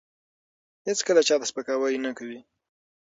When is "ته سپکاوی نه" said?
1.39-2.11